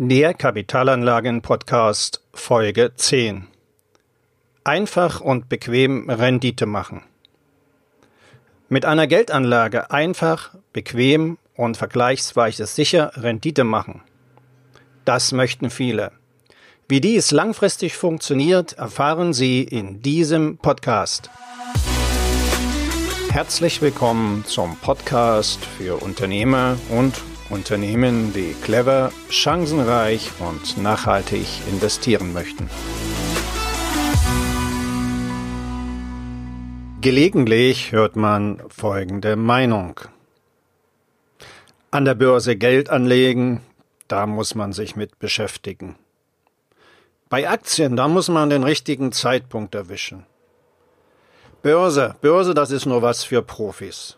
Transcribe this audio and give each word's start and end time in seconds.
Der 0.00 0.32
Kapitalanlagen-Podcast 0.32 2.22
Folge 2.32 2.92
10. 2.94 3.48
Einfach 4.62 5.20
und 5.20 5.48
bequem 5.48 6.08
Rendite 6.08 6.66
machen. 6.66 7.02
Mit 8.68 8.84
einer 8.84 9.08
Geldanlage 9.08 9.90
einfach, 9.90 10.54
bequem 10.72 11.36
und 11.56 11.76
vergleichsweise 11.76 12.66
sicher 12.66 13.10
Rendite 13.16 13.64
machen. 13.64 14.02
Das 15.04 15.32
möchten 15.32 15.68
viele. 15.68 16.12
Wie 16.88 17.00
dies 17.00 17.32
langfristig 17.32 17.96
funktioniert, 17.96 18.74
erfahren 18.74 19.32
Sie 19.32 19.64
in 19.64 20.00
diesem 20.00 20.58
Podcast. 20.58 21.28
Herzlich 23.32 23.82
willkommen 23.82 24.44
zum 24.46 24.76
Podcast 24.76 25.64
für 25.64 26.00
Unternehmer 26.00 26.76
und 26.88 27.14
Unternehmen, 27.50 28.32
die 28.32 28.54
clever, 28.62 29.10
chancenreich 29.30 30.30
und 30.38 30.76
nachhaltig 30.82 31.46
investieren 31.70 32.32
möchten. 32.32 32.68
Gelegentlich 37.00 37.92
hört 37.92 38.16
man 38.16 38.60
folgende 38.68 39.36
Meinung. 39.36 40.00
An 41.90 42.04
der 42.04 42.14
Börse 42.14 42.56
Geld 42.56 42.90
anlegen, 42.90 43.62
da 44.08 44.26
muss 44.26 44.54
man 44.54 44.72
sich 44.72 44.96
mit 44.96 45.18
beschäftigen. 45.18 45.96
Bei 47.28 47.48
Aktien, 47.48 47.96
da 47.96 48.08
muss 48.08 48.28
man 48.28 48.50
den 48.50 48.64
richtigen 48.64 49.12
Zeitpunkt 49.12 49.74
erwischen. 49.74 50.26
Börse, 51.62 52.16
Börse, 52.20 52.54
das 52.54 52.70
ist 52.70 52.86
nur 52.86 53.02
was 53.02 53.24
für 53.24 53.42
Profis. 53.42 54.16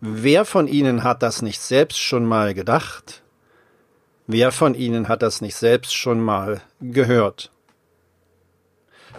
Wer 0.00 0.44
von 0.44 0.68
Ihnen 0.68 1.02
hat 1.02 1.22
das 1.24 1.42
nicht 1.42 1.60
selbst 1.60 1.98
schon 1.98 2.24
mal 2.24 2.54
gedacht? 2.54 3.22
Wer 4.28 4.52
von 4.52 4.74
Ihnen 4.74 5.08
hat 5.08 5.22
das 5.22 5.40
nicht 5.40 5.56
selbst 5.56 5.92
schon 5.92 6.20
mal 6.20 6.60
gehört? 6.80 7.50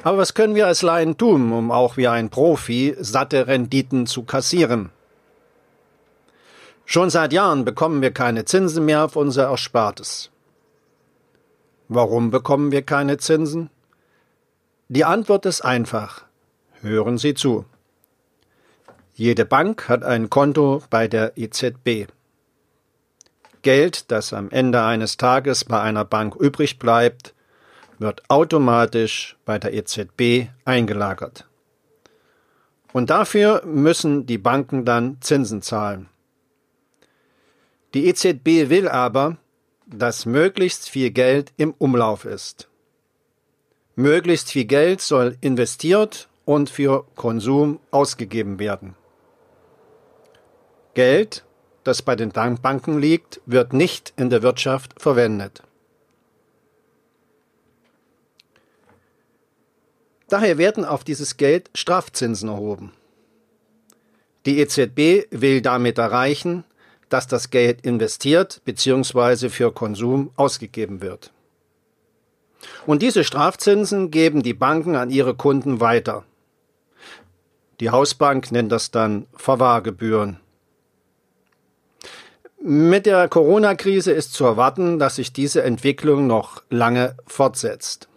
Aber 0.03 0.19
was 0.19 0.33
können 0.33 0.55
wir 0.55 0.67
als 0.67 0.81
Laien 0.81 1.17
tun, 1.17 1.51
um 1.51 1.71
auch 1.71 1.97
wie 1.97 2.07
ein 2.07 2.29
Profi 2.29 2.95
satte 2.97 3.47
Renditen 3.47 4.05
zu 4.05 4.23
kassieren? 4.23 4.91
Schon 6.85 7.09
seit 7.09 7.33
Jahren 7.33 7.65
bekommen 7.65 8.01
wir 8.01 8.11
keine 8.11 8.45
Zinsen 8.45 8.85
mehr 8.85 9.03
auf 9.03 9.17
unser 9.17 9.49
Erspartes. 9.49 10.31
Warum 11.89 12.31
bekommen 12.31 12.71
wir 12.71 12.83
keine 12.83 13.17
Zinsen? 13.17 13.69
Die 14.87 15.03
Antwort 15.03 15.45
ist 15.45 15.61
einfach. 15.61 16.23
Hören 16.81 17.17
Sie 17.17 17.33
zu. 17.33 17.65
Jede 19.19 19.43
Bank 19.43 19.89
hat 19.89 20.05
ein 20.05 20.29
Konto 20.29 20.81
bei 20.89 21.09
der 21.09 21.37
EZB. 21.37 22.07
Geld, 23.63 24.11
das 24.11 24.31
am 24.31 24.49
Ende 24.49 24.81
eines 24.81 25.17
Tages 25.17 25.65
bei 25.65 25.81
einer 25.81 26.05
Bank 26.05 26.37
übrig 26.37 26.79
bleibt, 26.79 27.33
wird 27.97 28.23
automatisch 28.29 29.35
bei 29.43 29.59
der 29.59 29.73
EZB 29.73 30.47
eingelagert. 30.63 31.49
Und 32.93 33.09
dafür 33.09 33.61
müssen 33.65 34.25
die 34.25 34.37
Banken 34.37 34.85
dann 34.85 35.17
Zinsen 35.19 35.61
zahlen. 35.61 36.07
Die 37.93 38.07
EZB 38.07 38.69
will 38.69 38.87
aber, 38.87 39.35
dass 39.85 40.25
möglichst 40.25 40.87
viel 40.87 41.11
Geld 41.11 41.51
im 41.57 41.73
Umlauf 41.77 42.23
ist. 42.23 42.69
Möglichst 43.97 44.49
viel 44.49 44.63
Geld 44.63 45.01
soll 45.01 45.35
investiert 45.41 46.29
und 46.45 46.69
für 46.69 47.03
Konsum 47.15 47.81
ausgegeben 47.91 48.59
werden. 48.59 48.95
Geld, 50.99 51.45
das 51.85 52.01
bei 52.01 52.17
den 52.17 52.31
Banken 52.33 52.99
liegt, 52.99 53.39
wird 53.45 53.71
nicht 53.71 54.11
in 54.17 54.29
der 54.29 54.43
Wirtschaft 54.43 55.01
verwendet. 55.01 55.63
Daher 60.27 60.57
werden 60.57 60.83
auf 60.83 61.05
dieses 61.05 61.37
Geld 61.37 61.69
Strafzinsen 61.73 62.49
erhoben. 62.49 62.91
Die 64.45 64.59
EZB 64.59 65.31
will 65.31 65.61
damit 65.61 65.97
erreichen, 65.97 66.65
dass 67.07 67.27
das 67.27 67.49
Geld 67.49 67.85
investiert 67.85 68.59
bzw. 68.65 69.47
für 69.47 69.71
Konsum 69.71 70.31
ausgegeben 70.35 71.01
wird. 71.01 71.31
Und 72.85 73.01
diese 73.01 73.23
Strafzinsen 73.23 74.11
geben 74.11 74.43
die 74.43 74.53
Banken 74.53 74.97
an 74.97 75.11
ihre 75.11 75.33
Kunden 75.33 75.79
weiter. 75.79 76.25
Die 77.79 77.89
Hausbank 77.89 78.51
nennt 78.51 78.73
das 78.73 78.91
dann 78.91 79.27
Verwahrgebühren. 79.33 80.41
Mit 82.61 83.05
der 83.05 83.29
Corona-Krise 83.29 84.11
ist 84.11 84.33
zu 84.33 84.43
erwarten, 84.43 84.99
dass 84.99 85.15
sich 85.15 85.31
diese 85.31 85.63
Entwicklung 85.63 86.27
noch 86.27 86.61
lange 86.69 87.15
fortsetzt. 87.25 88.09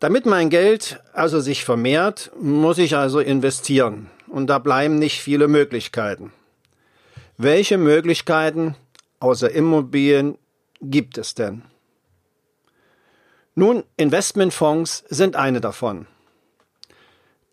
Damit 0.00 0.26
mein 0.26 0.50
Geld 0.50 1.00
also 1.12 1.38
sich 1.38 1.64
vermehrt, 1.64 2.32
muss 2.40 2.78
ich 2.78 2.96
also 2.96 3.20
investieren. 3.20 4.10
Und 4.26 4.48
da 4.48 4.58
bleiben 4.58 4.98
nicht 4.98 5.20
viele 5.20 5.46
Möglichkeiten. 5.46 6.32
Welche 7.36 7.78
Möglichkeiten 7.78 8.74
außer 9.20 9.52
Immobilien 9.52 10.36
gibt 10.80 11.18
es 11.18 11.34
denn? 11.34 11.62
Nun, 13.54 13.84
Investmentfonds 13.96 15.04
sind 15.08 15.36
eine 15.36 15.60
davon. 15.60 16.06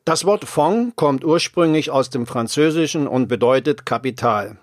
Das 0.04 0.26
Wort 0.26 0.46
Fonds 0.46 0.96
kommt 0.96 1.24
ursprünglich 1.24 1.92
aus 1.92 2.10
dem 2.10 2.26
Französischen 2.26 3.08
und 3.08 3.28
bedeutet 3.28 3.86
Kapital. 3.86 4.58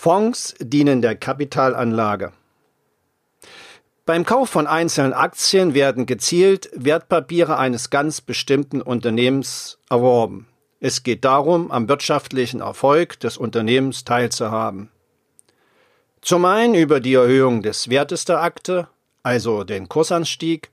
Fonds 0.00 0.54
dienen 0.60 1.02
der 1.02 1.16
Kapitalanlage. 1.16 2.32
Beim 4.06 4.24
Kauf 4.24 4.48
von 4.48 4.68
einzelnen 4.68 5.12
Aktien 5.12 5.74
werden 5.74 6.06
gezielt 6.06 6.70
Wertpapiere 6.72 7.58
eines 7.58 7.90
ganz 7.90 8.20
bestimmten 8.20 8.80
Unternehmens 8.80 9.80
erworben. 9.90 10.46
Es 10.78 11.02
geht 11.02 11.24
darum, 11.24 11.72
am 11.72 11.88
wirtschaftlichen 11.88 12.60
Erfolg 12.60 13.18
des 13.18 13.36
Unternehmens 13.36 14.04
teilzuhaben. 14.04 14.88
Zum 16.20 16.44
einen 16.44 16.76
über 16.76 17.00
die 17.00 17.14
Erhöhung 17.14 17.62
des 17.62 17.90
Wertes 17.90 18.24
der 18.24 18.40
Akte, 18.40 18.86
also 19.24 19.64
den 19.64 19.88
Kursanstieg, 19.88 20.70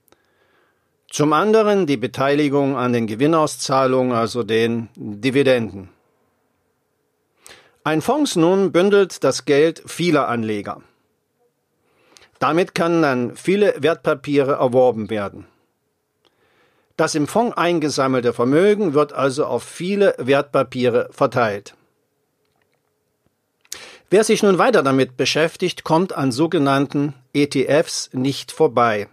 zum 1.09 1.33
anderen 1.33 1.87
die 1.87 1.97
Beteiligung 1.97 2.77
an 2.77 2.93
den 2.93 3.07
Gewinnauszahlungen, 3.07 4.15
also 4.15 4.43
den 4.43 4.89
Dividenden. 4.95 5.89
Ein 7.85 8.01
Fonds 8.01 8.35
nun 8.35 8.71
bündelt 8.71 9.23
das 9.23 9.45
Geld 9.45 9.83
vieler 9.85 10.27
Anleger. 10.27 10.81
Damit 12.39 12.73
können 12.73 13.03
dann 13.03 13.37
viele 13.37 13.75
Wertpapiere 13.77 14.53
erworben 14.53 15.11
werden. 15.11 15.45
Das 16.97 17.13
im 17.13 17.27
Fonds 17.27 17.55
eingesammelte 17.55 18.33
Vermögen 18.33 18.95
wird 18.95 19.13
also 19.13 19.45
auf 19.45 19.61
viele 19.61 20.15
Wertpapiere 20.17 21.09
verteilt. 21.11 21.75
Wer 24.09 24.23
sich 24.23 24.41
nun 24.41 24.57
weiter 24.57 24.81
damit 24.81 25.15
beschäftigt, 25.15 25.83
kommt 25.83 26.11
an 26.11 26.31
sogenannten 26.31 27.13
ETFs 27.33 28.09
nicht 28.13 28.51
vorbei. 28.51 29.09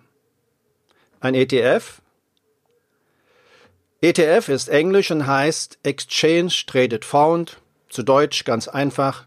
Ein 1.21 1.35
ETF? 1.35 2.01
ETF 4.01 4.49
ist 4.49 4.71
Englisch 4.71 5.11
und 5.11 5.27
heißt 5.27 5.79
Exchange 5.83 6.55
Traded 6.67 7.05
Fund 7.05 7.59
zu 7.93 8.03
Deutsch 8.03 8.45
ganz 8.45 8.69
einfach 8.69 9.27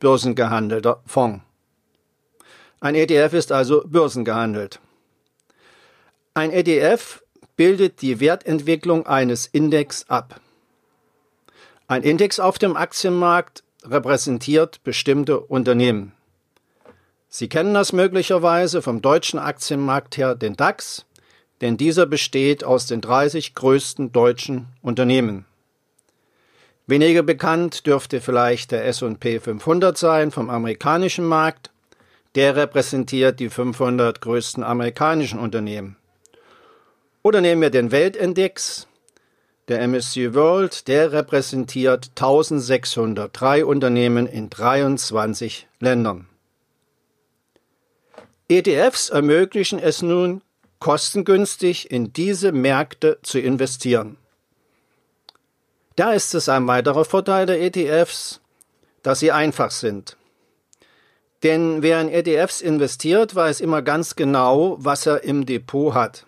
börsengehandelter 0.00 1.02
Fonds. 1.04 1.44
Ein 2.80 2.94
ETF 2.94 3.34
ist 3.34 3.52
also 3.52 3.84
börsengehandelt. 3.86 4.80
Ein 6.32 6.50
ETF 6.50 7.22
bildet 7.56 8.00
die 8.00 8.18
Wertentwicklung 8.18 9.06
eines 9.06 9.46
Index 9.46 10.08
ab. 10.08 10.40
Ein 11.86 12.02
Index 12.02 12.40
auf 12.40 12.58
dem 12.58 12.76
Aktienmarkt 12.76 13.62
repräsentiert 13.84 14.82
bestimmte 14.84 15.40
Unternehmen. 15.40 16.12
Sie 17.28 17.48
kennen 17.48 17.74
das 17.74 17.92
möglicherweise 17.92 18.80
vom 18.80 19.02
deutschen 19.02 19.38
Aktienmarkt 19.38 20.16
her, 20.16 20.34
den 20.34 20.56
DAX, 20.56 21.04
denn 21.60 21.76
dieser 21.76 22.06
besteht 22.06 22.64
aus 22.64 22.86
den 22.86 23.02
30 23.02 23.54
größten 23.54 24.12
deutschen 24.12 24.68
Unternehmen. 24.80 25.44
Weniger 26.88 27.22
bekannt 27.22 27.86
dürfte 27.86 28.22
vielleicht 28.22 28.72
der 28.72 28.86
S&P 28.86 29.40
500 29.40 29.98
sein 29.98 30.30
vom 30.30 30.48
amerikanischen 30.48 31.26
Markt. 31.26 31.70
Der 32.34 32.56
repräsentiert 32.56 33.40
die 33.40 33.50
500 33.50 34.22
größten 34.22 34.64
amerikanischen 34.64 35.38
Unternehmen. 35.38 35.96
Oder 37.22 37.42
nehmen 37.42 37.60
wir 37.60 37.68
den 37.68 37.92
Weltindex. 37.92 38.86
Der 39.68 39.86
MSCI 39.86 40.34
World, 40.34 40.88
der 40.88 41.12
repräsentiert 41.12 42.12
1603 42.16 43.66
Unternehmen 43.66 44.26
in 44.26 44.48
23 44.48 45.68
Ländern. 45.80 46.26
ETFs 48.48 49.10
ermöglichen 49.10 49.78
es 49.78 50.00
nun, 50.00 50.40
kostengünstig 50.78 51.90
in 51.90 52.14
diese 52.14 52.52
Märkte 52.52 53.18
zu 53.20 53.38
investieren. 53.38 54.16
Da 55.98 56.12
ist 56.12 56.32
es 56.36 56.48
ein 56.48 56.68
weiterer 56.68 57.04
Vorteil 57.04 57.44
der 57.44 57.60
ETFs, 57.60 58.40
dass 59.02 59.18
sie 59.18 59.32
einfach 59.32 59.72
sind. 59.72 60.16
Denn 61.42 61.82
wer 61.82 62.00
in 62.00 62.08
ETFs 62.08 62.60
investiert, 62.60 63.34
weiß 63.34 63.60
immer 63.60 63.82
ganz 63.82 64.14
genau, 64.14 64.76
was 64.78 65.06
er 65.06 65.24
im 65.24 65.44
Depot 65.44 65.94
hat. 65.94 66.24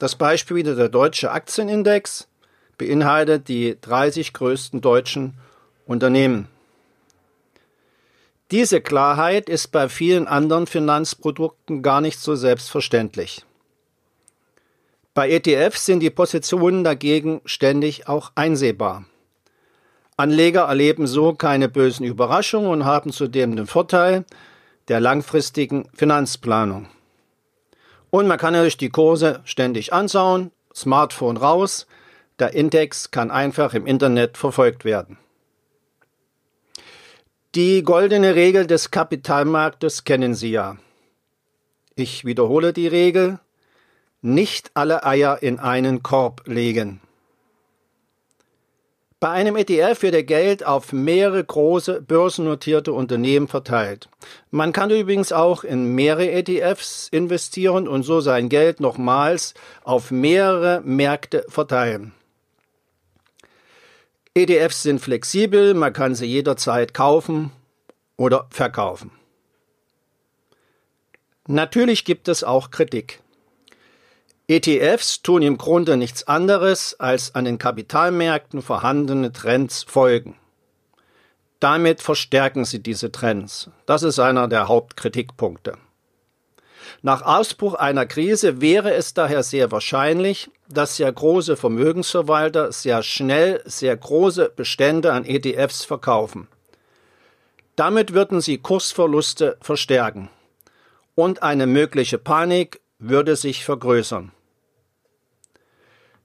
Das 0.00 0.16
Beispiel 0.16 0.56
wieder 0.56 0.74
der 0.74 0.88
deutsche 0.88 1.30
Aktienindex 1.30 2.26
beinhaltet 2.78 3.46
die 3.46 3.80
30 3.80 4.32
größten 4.32 4.80
deutschen 4.80 5.34
Unternehmen. 5.86 6.48
Diese 8.50 8.80
Klarheit 8.80 9.48
ist 9.48 9.68
bei 9.68 9.88
vielen 9.88 10.26
anderen 10.26 10.66
Finanzprodukten 10.66 11.80
gar 11.82 12.00
nicht 12.00 12.18
so 12.18 12.34
selbstverständlich. 12.34 13.44
Bei 15.18 15.30
ETFs 15.30 15.84
sind 15.84 15.98
die 15.98 16.10
Positionen 16.10 16.84
dagegen 16.84 17.40
ständig 17.44 18.06
auch 18.06 18.30
einsehbar. 18.36 19.04
Anleger 20.16 20.66
erleben 20.68 21.08
so 21.08 21.34
keine 21.34 21.68
bösen 21.68 22.06
Überraschungen 22.06 22.70
und 22.70 22.84
haben 22.84 23.10
zudem 23.10 23.56
den 23.56 23.66
Vorteil 23.66 24.24
der 24.86 25.00
langfristigen 25.00 25.88
Finanzplanung. 25.92 26.86
Und 28.10 28.28
man 28.28 28.38
kann 28.38 28.52
natürlich 28.52 28.76
die 28.76 28.90
Kurse 28.90 29.40
ständig 29.42 29.92
anschauen, 29.92 30.52
Smartphone 30.72 31.36
raus, 31.36 31.88
der 32.38 32.54
Index 32.54 33.10
kann 33.10 33.32
einfach 33.32 33.74
im 33.74 33.86
Internet 33.88 34.38
verfolgt 34.38 34.84
werden. 34.84 35.18
Die 37.56 37.82
goldene 37.82 38.36
Regel 38.36 38.68
des 38.68 38.92
Kapitalmarktes 38.92 40.04
kennen 40.04 40.36
Sie 40.36 40.52
ja. 40.52 40.76
Ich 41.96 42.24
wiederhole 42.24 42.72
die 42.72 42.86
Regel, 42.86 43.40
nicht 44.20 44.70
alle 44.74 45.04
Eier 45.04 45.42
in 45.42 45.58
einen 45.58 46.02
Korb 46.02 46.42
legen. 46.46 47.00
Bei 49.20 49.30
einem 49.30 49.56
ETF 49.56 50.02
wird 50.02 50.14
der 50.14 50.22
Geld 50.22 50.64
auf 50.64 50.92
mehrere 50.92 51.42
große 51.42 52.02
börsennotierte 52.02 52.92
Unternehmen 52.92 53.48
verteilt. 53.48 54.08
Man 54.52 54.72
kann 54.72 54.90
übrigens 54.90 55.32
auch 55.32 55.64
in 55.64 55.96
mehrere 55.96 56.30
ETFs 56.30 57.08
investieren 57.10 57.88
und 57.88 58.04
so 58.04 58.20
sein 58.20 58.48
Geld 58.48 58.78
nochmals 58.78 59.54
auf 59.82 60.12
mehrere 60.12 60.82
Märkte 60.82 61.44
verteilen. 61.48 62.12
ETFs 64.34 64.84
sind 64.84 65.00
flexibel, 65.00 65.74
man 65.74 65.92
kann 65.92 66.14
sie 66.14 66.26
jederzeit 66.26 66.94
kaufen 66.94 67.50
oder 68.16 68.46
verkaufen. 68.50 69.10
Natürlich 71.48 72.04
gibt 72.04 72.28
es 72.28 72.44
auch 72.44 72.70
Kritik. 72.70 73.20
ETFs 74.50 75.20
tun 75.20 75.42
im 75.42 75.58
Grunde 75.58 75.98
nichts 75.98 76.26
anderes, 76.26 76.98
als 76.98 77.34
an 77.34 77.44
den 77.44 77.58
Kapitalmärkten 77.58 78.62
vorhandene 78.62 79.30
Trends 79.30 79.82
folgen. 79.82 80.36
Damit 81.60 82.00
verstärken 82.00 82.64
sie 82.64 82.82
diese 82.82 83.12
Trends. 83.12 83.68
Das 83.84 84.02
ist 84.02 84.18
einer 84.18 84.48
der 84.48 84.66
Hauptkritikpunkte. 84.66 85.76
Nach 87.02 87.20
Ausbruch 87.20 87.74
einer 87.74 88.06
Krise 88.06 88.62
wäre 88.62 88.94
es 88.94 89.12
daher 89.12 89.42
sehr 89.42 89.70
wahrscheinlich, 89.70 90.50
dass 90.70 90.96
sehr 90.96 91.12
große 91.12 91.58
Vermögensverwalter 91.58 92.72
sehr 92.72 93.02
schnell 93.02 93.60
sehr 93.66 93.98
große 93.98 94.52
Bestände 94.56 95.12
an 95.12 95.26
ETFs 95.26 95.84
verkaufen. 95.84 96.48
Damit 97.76 98.14
würden 98.14 98.40
sie 98.40 98.56
Kursverluste 98.56 99.58
verstärken 99.60 100.30
und 101.14 101.42
eine 101.42 101.66
mögliche 101.66 102.16
Panik 102.16 102.80
würde 102.98 103.36
sich 103.36 103.66
vergrößern. 103.66 104.32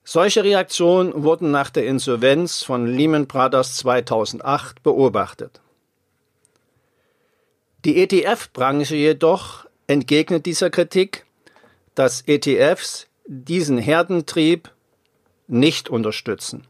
Solche 0.03 0.43
Reaktionen 0.43 1.23
wurden 1.23 1.51
nach 1.51 1.69
der 1.69 1.85
Insolvenz 1.85 2.61
von 2.61 2.87
Lehman 2.87 3.25
Brothers 3.25 3.77
2008 3.77 4.83
beobachtet. 4.83 5.61
Die 7.85 8.01
ETF-Branche 8.01 8.95
jedoch 8.95 9.65
entgegnet 9.87 10.45
dieser 10.45 10.69
Kritik, 10.69 11.25
dass 11.95 12.21
ETFs 12.27 13.07
diesen 13.25 13.77
Herdentrieb 13.77 14.71
nicht 15.47 15.89
unterstützen. 15.89 16.65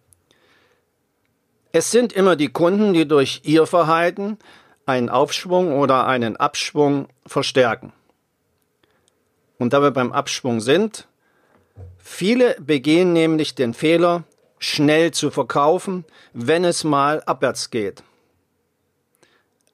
Es 1.72 1.90
sind 1.90 2.14
immer 2.14 2.36
die 2.36 2.50
Kunden, 2.50 2.94
die 2.94 3.08
durch 3.08 3.42
ihr 3.44 3.66
Verhalten 3.66 4.38
einen 4.86 5.10
Aufschwung 5.10 5.80
oder 5.80 6.06
einen 6.06 6.38
Abschwung 6.38 7.08
verstärken. 7.26 7.94
Und 9.58 9.74
da 9.74 9.82
wir 9.82 9.92
beim 9.92 10.12
Abschwung 10.12 10.62
sind, 10.62 11.08
Viele 12.06 12.58
begehen 12.60 13.14
nämlich 13.14 13.56
den 13.56 13.74
Fehler, 13.74 14.26
schnell 14.60 15.12
zu 15.12 15.32
verkaufen, 15.32 16.04
wenn 16.34 16.66
es 16.66 16.84
mal 16.84 17.24
abwärts 17.24 17.70
geht. 17.70 18.04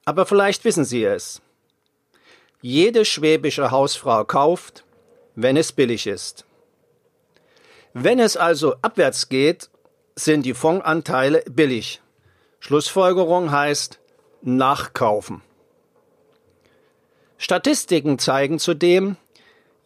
Aber 0.06 0.28
vielleicht 0.28 0.64
wissen 0.64 0.86
Sie 0.86 1.04
es. 1.04 1.42
Jede 2.62 3.04
schwäbische 3.04 3.72
Hausfrau 3.72 4.26
kauft, 4.26 4.86
wenn 5.34 5.58
es 5.58 5.72
billig 5.72 6.06
ist. 6.06 6.46
Wenn 7.94 8.20
es 8.20 8.38
also 8.38 8.75
abwärts 8.84 9.30
geht, 9.30 9.70
sind 10.16 10.46
die 10.46 10.54
Fondsanteile 10.54 11.44
billig. 11.50 12.00
Schlussfolgerung 12.60 13.52
heißt 13.52 14.00
nachkaufen. 14.44 15.42
Statistiken 17.40 18.20
zeigen 18.20 18.60
zudem, 18.60 19.18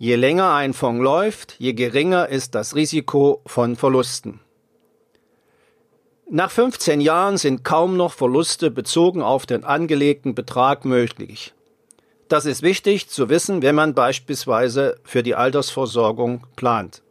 Je 0.03 0.17
länger 0.17 0.51
ein 0.53 0.73
Fonds 0.73 1.01
läuft, 1.01 1.55
je 1.59 1.71
geringer 1.71 2.27
ist 2.27 2.55
das 2.55 2.75
Risiko 2.75 3.41
von 3.45 3.77
Verlusten. 3.77 4.41
Nach 6.29 6.51
15 6.51 7.00
Jahren 7.00 7.38
sind 7.38 7.63
kaum 7.63 7.95
noch 7.95 8.11
Verluste 8.11 8.69
bezogen 8.69 9.21
auf 9.21 9.45
den 9.45 9.63
angelegten 9.63 10.35
Betrag 10.35 10.83
möglich. 10.83 11.53
Das 12.27 12.45
ist 12.45 12.63
wichtig 12.63 13.07
zu 13.07 13.29
wissen, 13.29 13.61
wenn 13.61 13.75
man 13.75 13.94
beispielsweise 13.94 15.00
für 15.05 15.23
die 15.23 15.35
Altersversorgung 15.35 16.47
plant. 16.57 17.01